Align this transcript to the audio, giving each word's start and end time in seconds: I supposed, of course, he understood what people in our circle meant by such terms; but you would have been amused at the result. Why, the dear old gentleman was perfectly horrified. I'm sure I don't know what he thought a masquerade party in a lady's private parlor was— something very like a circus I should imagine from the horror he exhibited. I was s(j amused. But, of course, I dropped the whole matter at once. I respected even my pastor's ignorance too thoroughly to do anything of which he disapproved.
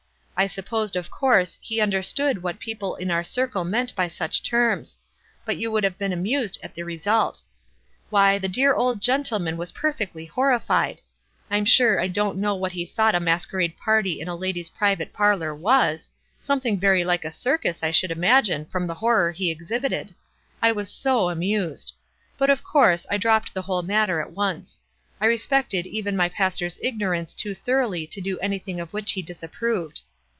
I 0.37 0.47
supposed, 0.47 0.95
of 0.95 1.11
course, 1.11 1.59
he 1.61 1.79
understood 1.79 2.41
what 2.41 2.57
people 2.57 2.95
in 2.95 3.11
our 3.11 3.23
circle 3.23 3.63
meant 3.63 3.93
by 3.95 4.07
such 4.07 4.41
terms; 4.41 4.97
but 5.45 5.57
you 5.57 5.69
would 5.69 5.83
have 5.83 5.99
been 5.99 6.11
amused 6.11 6.57
at 6.63 6.73
the 6.73 6.81
result. 6.81 7.43
Why, 8.09 8.39
the 8.39 8.47
dear 8.47 8.73
old 8.73 9.01
gentleman 9.03 9.55
was 9.55 9.71
perfectly 9.71 10.25
horrified. 10.25 10.99
I'm 11.51 11.63
sure 11.65 12.01
I 12.01 12.07
don't 12.07 12.39
know 12.39 12.55
what 12.55 12.71
he 12.71 12.87
thought 12.87 13.13
a 13.13 13.19
masquerade 13.19 13.77
party 13.77 14.19
in 14.19 14.27
a 14.27 14.35
lady's 14.35 14.71
private 14.71 15.13
parlor 15.13 15.53
was— 15.53 16.09
something 16.39 16.79
very 16.79 17.03
like 17.05 17.23
a 17.23 17.29
circus 17.29 17.83
I 17.83 17.91
should 17.91 18.09
imagine 18.09 18.65
from 18.65 18.87
the 18.87 18.95
horror 18.95 19.31
he 19.31 19.51
exhibited. 19.51 20.15
I 20.59 20.71
was 20.71 20.89
s(j 20.89 21.31
amused. 21.31 21.93
But, 22.39 22.49
of 22.49 22.63
course, 22.63 23.05
I 23.11 23.17
dropped 23.17 23.53
the 23.53 23.61
whole 23.61 23.83
matter 23.83 24.19
at 24.19 24.31
once. 24.31 24.81
I 25.21 25.27
respected 25.27 25.85
even 25.85 26.17
my 26.17 26.29
pastor's 26.29 26.79
ignorance 26.81 27.35
too 27.35 27.53
thoroughly 27.53 28.07
to 28.07 28.19
do 28.19 28.39
anything 28.39 28.79
of 28.79 28.91
which 28.91 29.11
he 29.11 29.21
disapproved. 29.21 30.01